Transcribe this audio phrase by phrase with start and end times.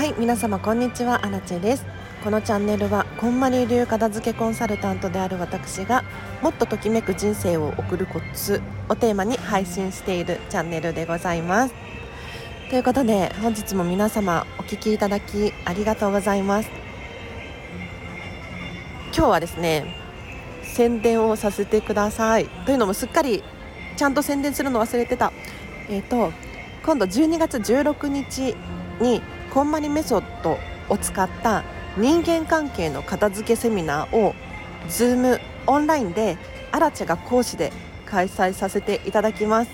[0.00, 1.26] はい皆様こんにちは。
[1.26, 1.84] アラチェです。
[2.24, 6.04] このチャンネルはこんまり流片付けコンサルタントである私が
[6.40, 11.74] もっとときめく人生を送るコツをテーマに配信しているチャンネルでございます。
[12.70, 16.70] ということで本日も皆様お聞きいただきありがとうございます。
[19.14, 19.84] 今日はですね
[20.62, 22.46] 宣伝をさせてください。
[22.64, 23.44] というのもすっかり
[23.98, 25.30] ちゃんと宣伝するの忘れてた。
[25.90, 26.32] えっ、ー、と
[26.86, 28.56] 今度12月16日
[28.98, 29.20] に
[29.50, 31.64] こんまりメソッドを使った
[31.96, 34.34] 人間関係の片付けセミナーを
[34.88, 36.38] Zoom オンラインで
[36.70, 37.72] アラチェが講師で
[38.06, 39.70] 開催させていただきます。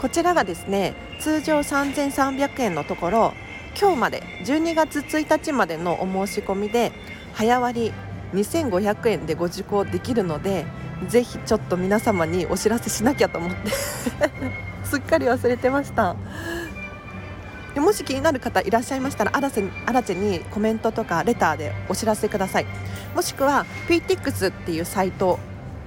[0.00, 3.34] こちらがですね通常3300円のところ
[3.80, 6.92] 今日まで12月1日までのお申し込みで
[7.32, 7.92] 早割
[8.34, 10.66] 2500円でご受講できるので
[11.08, 13.70] ぜひちょっと皆様にお知らせしなきゃと思って
[14.84, 16.14] すっかり忘れてました。
[17.76, 22.66] でもし気になる方いらっしゃいましたらアラチェにコメントとかレターでお知らせください。
[23.14, 25.38] もしくは PTX っていうサイト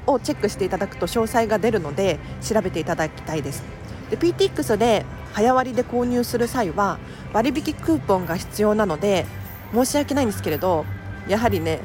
[0.05, 3.64] をチェックしていただくと詳細が出るので調べていただきたいです。
[4.11, 6.99] で PTX で早割で購入する際は
[7.33, 9.25] 割引クーポンが必要なので
[9.73, 10.86] 申し訳ないんですけれど
[11.27, 11.80] やはりね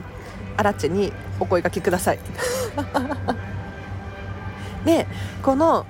[0.58, 2.18] アラチェにお声がけください。
[4.84, 5.06] で
[5.42, 5.86] この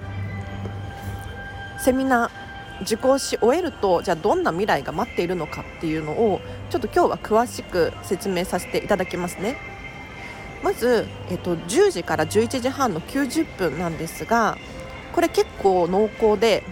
[1.80, 2.43] セミナー
[2.82, 9.56] 受講し終えるとじゃあどんな未来が待っているのかっていうのをちょっと今日は詳しく説明させていただきますね。
[10.62, 14.56] まず、えっと、10時から11時半の90分なんですが
[15.12, 16.64] これ結構濃厚で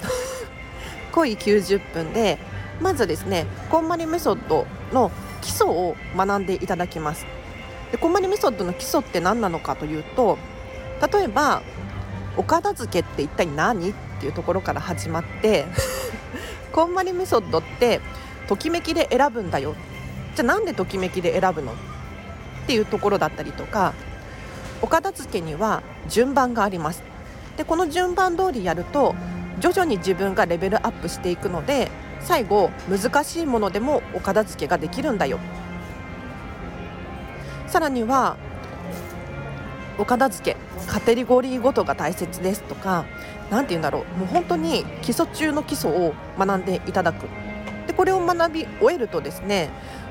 [1.12, 2.38] 濃い90分で
[2.80, 5.10] まずですねこんまりメソッドの
[5.42, 7.26] 基礎を学んでいただきます
[7.90, 10.38] でこんまりメソッドの基礎って何なのかというと
[11.12, 11.60] 例えば
[12.38, 13.92] お片付けって一体何？
[14.22, 15.66] っていうところから始まって
[16.72, 18.00] こんまりメソッドって
[18.46, 19.74] ときめきで選ぶんだよ。
[20.36, 21.74] じゃあなんでときめきで選ぶのっ
[22.68, 23.92] ていうところだったりとか
[24.80, 27.02] お片付けには順番があります。
[27.56, 29.16] でこの順番通りやると
[29.58, 35.40] 徐々に自分がレベルアップしていくので最後難しいものでもお片付けができるんだよ。
[37.66, 38.36] さらには
[39.98, 43.04] お片付けカテゴリーごとが大切ですとか
[43.50, 47.26] 何て言うんだろうもう本当に基礎中の基礎を学んでいただく。
[47.86, 49.68] でこれを学び終えるとですね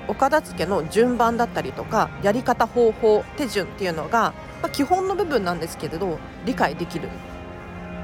[0.08, 7.10] お片付けの順番だったりとかやり方方法手順っていうのが、まあ、基本の部分なんですけれど理解できる。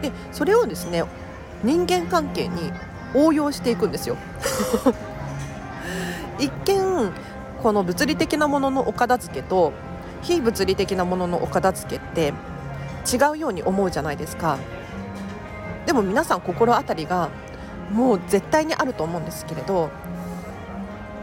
[0.02, 1.04] でそれをですね
[1.64, 2.72] 人間関係に
[3.14, 4.18] 応用していくんですよ。
[6.40, 7.12] 一見
[7.64, 9.74] この物理的なもののお片付けと
[10.22, 12.34] 非物理的なもののお片付けって
[13.12, 14.58] 違うように思うじゃないですか。
[15.86, 17.30] でも皆さん心当たりが
[17.92, 19.90] もう絶対にあると思うんですけれど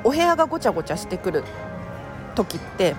[0.03, 1.45] お部屋がごちゃごちゃしてくる
[2.35, 2.97] 時って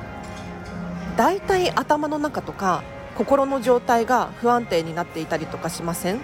[1.18, 2.84] 大体頭の中とか
[3.18, 6.20] 心の状態が不安定になっていたりとかしません？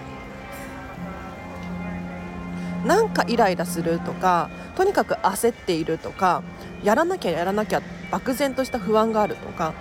[2.86, 6.44] なんかイライラするとかとにかく焦っているとか
[6.84, 9.74] やらなきゃやらなきゃ漠然とした不安があるとか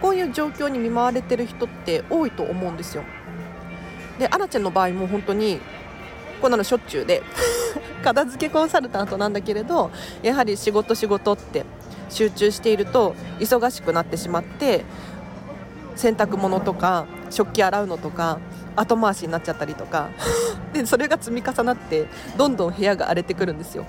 [0.00, 3.04] こういう状況に見舞われてる人って多いと思うんですよ。
[4.18, 5.60] でアラちゃんの場合も本当に
[6.40, 7.22] こんなのしょっちゅうで
[8.02, 9.90] 片付けコンサルタントなんだけれど
[10.22, 11.64] やはり仕事仕事って
[12.08, 14.84] 集中していると忙しくなってしまって
[15.96, 18.38] 洗濯物とか食器洗うのとか
[18.76, 20.08] 後回しになっちゃったりとか。
[20.72, 23.84] でそれが積み重なってどんどん部屋が荒れてくるんですよ。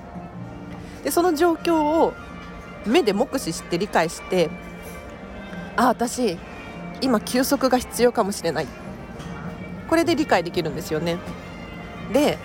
[1.04, 2.14] でその状況を
[2.86, 4.50] 目で目視して理解して
[5.76, 6.38] あ私
[7.00, 8.66] 今休息が必要かもしれない。
[9.88, 11.18] これで理解できるんですよね。
[12.12, 12.38] で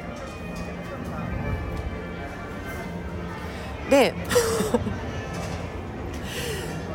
[3.89, 4.13] で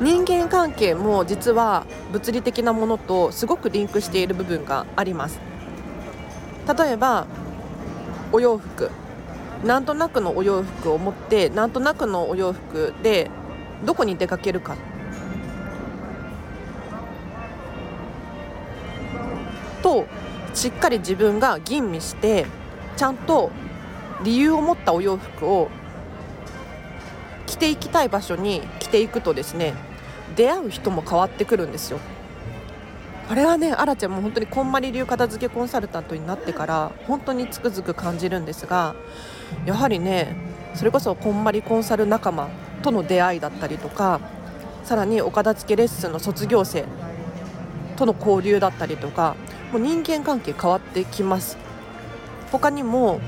[0.01, 5.41] 人間関係も実は物理的なものとすごくリンクしている部分があります。
[6.79, 7.27] 例えば
[8.33, 8.91] お洋服。
[9.65, 13.31] なんとなくのお洋服を持ってなんとなくのお洋服で
[13.85, 14.77] どこに出かけるか。
[19.83, 20.07] と
[20.55, 22.47] しっかり自分が吟味して
[22.97, 23.51] ちゃんと
[24.23, 25.71] 理由を持ったお洋服を
[27.47, 29.75] 着ていきたい場所に着ていくとですね
[30.37, 31.99] 出会う人も変わってくるんですよ。
[33.29, 38.95] これはねあらちゃんも本当にこんまり流片付けコンサルタントになってから本当につくづく感じるんですが
[39.65, 40.37] やはりね
[40.75, 42.51] それこそこんまりコンサル仲間
[42.83, 44.21] との出会いだったりとか
[44.85, 46.85] さらにお片付けレッスンの卒業生
[47.97, 49.37] との交流だったりとか
[49.73, 51.57] もう人間関係変わってきます
[52.51, 53.21] 他にも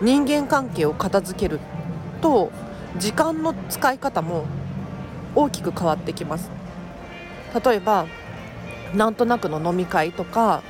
[0.00, 1.60] 人間関係を片付ける
[2.24, 2.50] と
[2.96, 4.46] 時間の使い方も
[5.34, 6.50] 大きく変わってきます。
[7.62, 8.06] 例えば
[8.94, 10.62] なんとなくの飲み会とか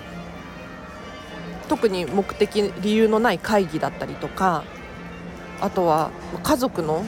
[1.68, 4.64] 特に目的理由のない会議だったりとか
[5.60, 6.10] あとは
[6.42, 7.04] 家族の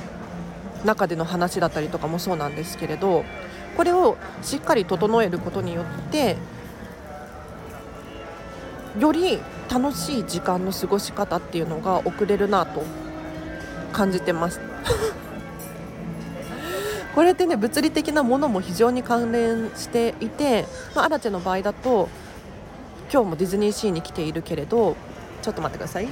[0.85, 3.25] 中での話だったりとかもそうなんですけれど
[3.77, 6.37] これをしっかり整えることによって
[8.99, 9.41] より
[9.71, 12.83] 楽しい時間の過ごし方っていうのが送れるなと
[13.97, 14.61] 感じてます。
[17.15, 22.11] これってね物理的なものも非常に関連していて、まあ、アラチェの場合だと
[23.11, 24.97] 今日もディズニーシーに来ているけれど
[25.41, 26.09] ちょっと待ってください。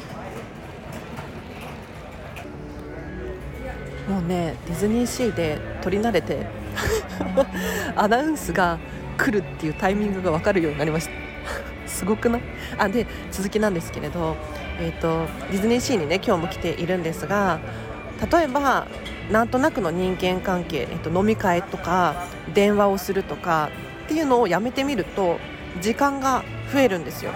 [4.09, 6.47] もうねディズニーシーで撮り慣れて
[7.97, 8.79] アナウンスが
[9.19, 11.13] 来るっていうタイミングが分かるようになりました。
[11.87, 12.43] すごくない？
[12.79, 14.37] あで続きなんですけれど、
[14.81, 17.61] えーと、ディズニーシーにね今日も来ているんですが
[18.31, 18.87] 例えば
[19.31, 23.71] なんとなくの人間関係、えーと、飲み会とか電話をするとか
[24.05, 25.39] っていうのをやめてみると
[25.81, 27.33] 時間が増えるんですよ。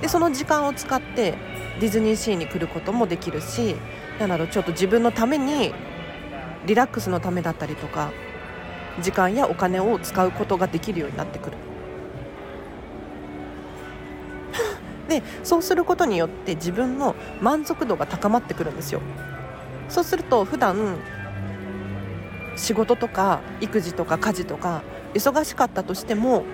[0.00, 1.34] でその時間を使って
[1.80, 3.76] ディズニーシーに来ることもできるし
[4.18, 5.72] ななどちょっと自分のために
[6.66, 8.12] リラックスのためだったりとか
[9.00, 11.56] 時間やお金を使うことができるようになってくる。
[15.12, 19.00] でそうすることによって自分の満足度が高まってくるんですよ。
[19.88, 20.96] そうすると普段
[22.56, 24.82] 仕事とか育児とか家事とか
[25.12, 26.44] 忙しかったとしても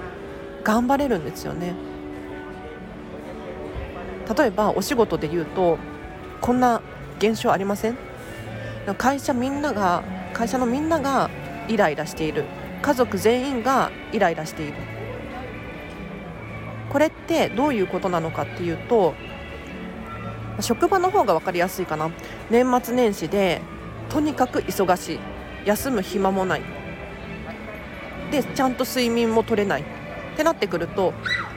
[0.64, 1.74] 頑張れるんですよね。
[4.36, 5.78] 例えばお仕事で言うと
[6.40, 6.82] こんな
[7.18, 7.96] 現象ありません？
[8.96, 10.02] 会社みんなが
[10.32, 11.30] 会社のみんなが
[11.68, 12.44] イライラしている。
[12.82, 14.74] 家族全員がイライラしている。
[16.90, 19.14] これってどういうことなのかっていうと
[20.60, 22.10] 職場の方が分かりやすいかな。
[22.50, 23.62] 年末年始で
[24.08, 25.20] とにかく忙しい。
[25.64, 26.62] 休む暇もない。
[28.30, 29.82] でちゃんと睡眠も取れない。
[29.82, 29.84] っ
[30.36, 31.14] てなってくると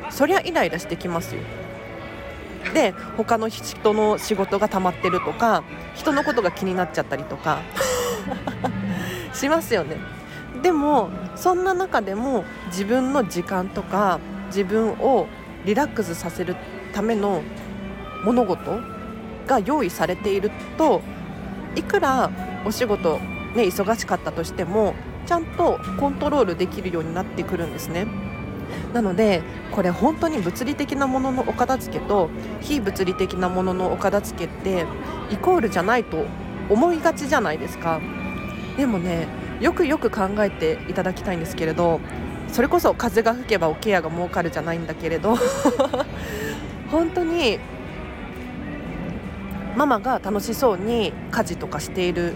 [0.10, 1.42] そりゃイライラしてきますよ。
[2.74, 5.64] で他の人の仕事が溜まってるとか
[5.96, 7.62] 人のことが気になっちゃったりとか
[9.34, 9.98] しますよね。
[10.62, 14.20] でもそんな中でも自分の時間とか
[14.52, 15.28] 自分を
[15.66, 16.56] リラックスさせる
[16.94, 17.42] ための
[18.24, 18.80] 物事
[19.48, 21.02] が用意されていると
[21.76, 22.30] いくら
[22.66, 23.18] お仕事、
[23.56, 24.94] ね、忙しかったとしても
[25.26, 28.08] ちゃんとコントロールできるようになってくるんですね。
[28.94, 32.30] なのでこれ本当に物理的なもののお片付けと
[32.62, 34.86] 非物理的なもののお片付けって
[35.30, 36.26] イコールじゃないと
[36.70, 38.02] 思いがちじゃないですか
[38.78, 39.28] でもね
[39.60, 42.00] よくよく考えていただきたいんですけれど
[42.48, 45.38] それこそ風が吹けばおケアが儲かるじゃないんだけれど。
[46.92, 47.58] 本当に
[49.78, 52.36] ママが楽しそうに家事とかしている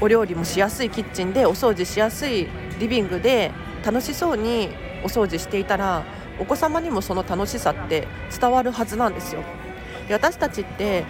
[0.00, 2.48] お料理もしやすいキッチンでお掃除しやすい
[2.80, 3.52] リビングで
[3.84, 4.70] 楽しそうに
[5.04, 6.02] お掃除していたら
[6.40, 8.08] お子様にもその楽しさって
[8.38, 9.42] 伝わるはずなんですよ。
[10.08, 11.04] で私たちって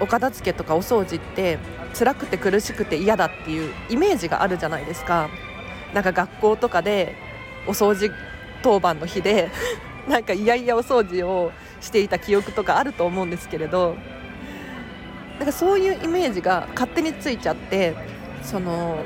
[0.00, 1.58] お片付けとかお掃除って
[1.96, 5.28] 辛くて苦しくて嫌だっていうイメージがあるじゃないですか。
[5.94, 7.14] なんか学校とかで
[7.66, 8.12] お掃除
[8.62, 9.50] 当番の日で
[10.08, 13.96] なんかいやいやお掃除をしていた記憶とかあると思うんですけれど
[15.38, 17.94] なんかそういうイメージが勝手についちゃって
[18.42, 18.98] その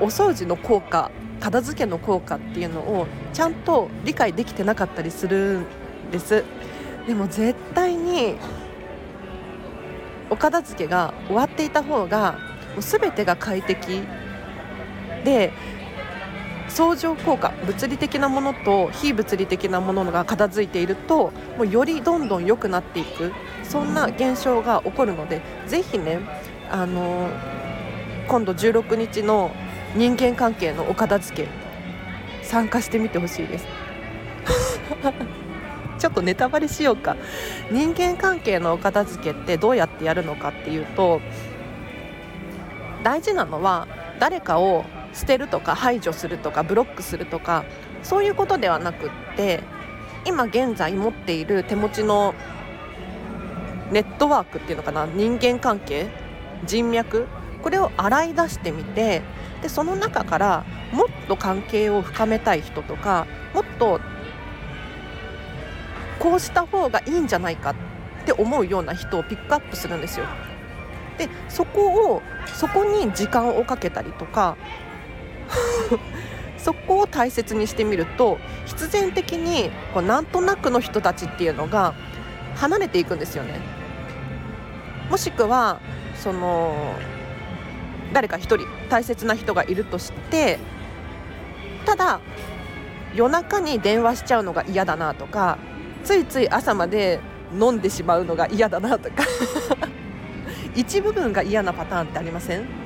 [0.00, 5.66] お掃除の効果片付けの効果っていうのをちゃんと理解できてなかったりする
[6.08, 6.44] んです。
[7.06, 8.36] でも絶対に
[10.30, 12.38] お片付けが終わっていた方が
[12.74, 14.02] もう全てが快適
[15.24, 15.52] で
[16.72, 23.30] 相乗効果物理的なものと非物理的なものが片付いているともうよりどんどん良くなっていく
[23.62, 26.20] そんな現象が起こるのでぜひね
[26.70, 27.28] あの
[28.26, 29.50] 今度16日の
[29.94, 31.48] 人間関係のお片付け
[32.42, 33.66] 参加してみてほしいです。
[35.98, 37.16] ちょっとネタバレしようか。
[37.70, 41.20] 人間関係のお片付けってどうやってやるのかっていうと
[43.02, 43.86] 大事なのは
[44.18, 47.64] 誰かを捨てるとか排除するとかブロックするとか
[48.02, 49.62] そういうことではなくって
[50.24, 52.34] 今現在持っている手持ちの
[53.90, 56.08] ネットワークっていうのかな人間関係
[56.64, 57.26] 人脈
[57.62, 59.22] これを洗い出してみて
[59.62, 64.00] でその中からもっと関係を深めたい人とかもっと
[66.18, 67.74] こうした方がいいんじゃないかっ
[68.24, 70.26] て思うような人をピックアップするんですよ。
[71.18, 74.56] でそこをそこに時間をかけたりとか
[76.58, 81.94] そこを大切にしてみると必然的にこうなんとなくの人たちっていうのが
[82.56, 83.60] 離れていくんですよね。
[85.10, 85.80] もしくは
[86.14, 86.94] その
[88.12, 90.58] 誰か一人大切な人がいるとして
[91.84, 92.20] ただ
[93.14, 95.58] 夜中に電話しちゃうのが嫌だなとか
[96.04, 97.20] ついつい朝まで
[97.58, 99.24] 飲んでしまうのが嫌だなとか
[100.74, 102.81] 一部分が嫌なパターンってありません？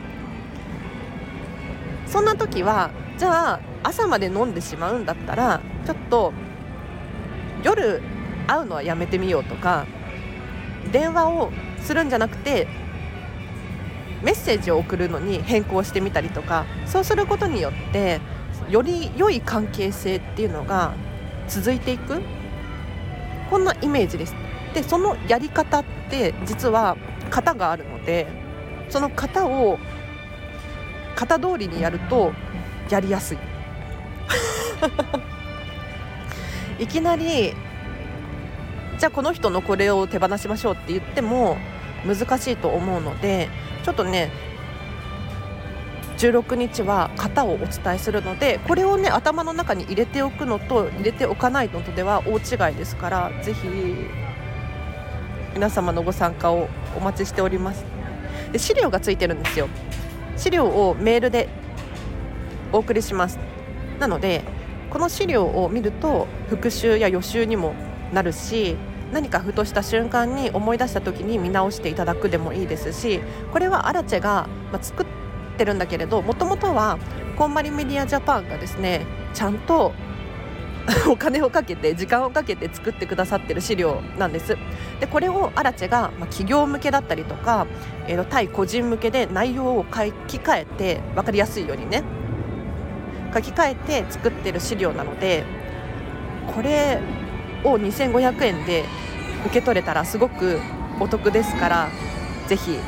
[2.16, 6.32] そんな時はじゃあ朝まで飲んでしまうんだったらちょっと
[7.62, 8.00] 夜
[8.46, 9.85] 会うのはやめてみようとか
[10.90, 12.68] 電話をするんじゃなくて
[14.23, 18.23] メッセージを送るのに変更してみたりとかそうすることによって
[18.70, 20.94] より良い関係性っていうのが
[21.49, 22.23] 続いていく
[23.50, 24.35] こんなイメージです。
[24.73, 26.96] でそのやり方って実は
[27.28, 28.26] 型があるので
[28.88, 29.78] その型を
[31.16, 32.32] 型通りにやると
[32.88, 33.38] やりやすい。
[36.78, 37.54] いきなり
[38.99, 41.56] じゃあこの人のこれを手放しましょうって言っても
[42.06, 43.49] 難しいと思うので
[43.82, 44.30] ちょっとね
[46.18, 53.68] 16日は型をお伝えするのでこれをね頭の中に入れておくのと入れておかないのとでは大違いですからぜひ
[55.54, 57.85] 皆様のご参加をお待ちしております。
[58.52, 59.68] で資料がついてるんですよ
[60.37, 61.49] 資料をメールで
[62.73, 63.38] お送りします。
[63.99, 64.43] なので
[64.90, 67.75] この資料を見ると復習や予習にも
[68.12, 68.76] なるし
[69.12, 73.21] 何かふとした瞬間に思い出した時に見直していただくでもいいですし
[73.52, 75.07] これはアラチェが、ま作っ
[75.57, 76.99] てるんだけれどもともとは
[77.37, 79.93] こんまりメディアジャパンがですねちゃんと
[81.11, 84.57] お金をかけて時間をかけて作ってくださってる資料なんです
[85.00, 87.66] でこれをアラチェが、ま企業向けだったりとか、
[88.07, 92.02] えー、対個人向けで内容を書き換えて分かりやすいようにね
[93.35, 95.45] 書き換えて作ってる資料なので
[96.55, 97.00] これ
[97.64, 98.85] を2500円で
[99.47, 100.61] 受け取れたらすごく
[101.00, 101.88] お得ですから
[102.47, 102.78] ぜひ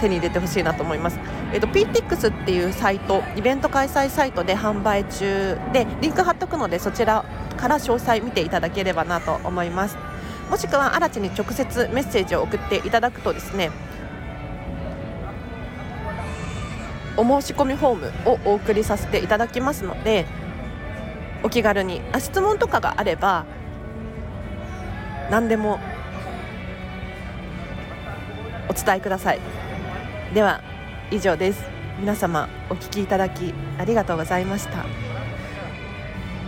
[0.00, 1.18] 手に入れてほしいなと思います。
[1.52, 7.24] えっと、PTX っていうサイトイベント開催サイトで販売中でリンク貼っとくのでそちら
[7.56, 9.96] から詳細見ていただければなと思います。
[10.50, 13.70] もしくはアラチに直接メッセージを送っていただくとですね
[17.18, 20.26] お申し込みフォームをお送りさせていただきますので
[21.42, 22.00] お気軽に。
[22.12, 23.46] あ質問とかがあれば
[25.30, 25.78] 何でも
[28.68, 29.40] お伝えください。
[30.34, 30.60] では
[31.10, 31.64] 以上です。
[31.98, 34.84] 皆様お聞きいただきありがとうございました。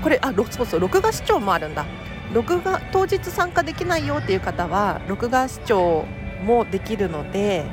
[0.02, 1.86] これあそうそう録画視聴もあるんだ。
[2.34, 6.04] 録画当日参加できないよっていう方は録画視聴
[6.44, 7.64] もできるので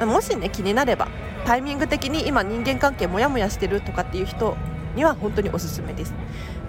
[0.00, 1.08] もしね気になれば
[1.46, 4.56] タイミング的に今人間関係モヤモヤしてるとかっていう人
[4.96, 6.12] には本当におすすめです。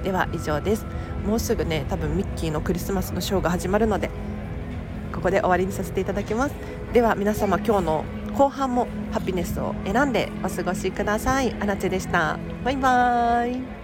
[0.03, 0.85] では以上です。
[1.25, 4.11] もうすぐね多分ミッキーのクリスマスのショーが始まるので
[5.11, 6.55] ここで終わりにさせていただきます。
[6.93, 8.05] では皆様今日の
[8.37, 11.55] 後半もハピネスを選んでお過ごしください。
[11.59, 12.39] あらでした。
[12.63, 13.80] バイバーイ。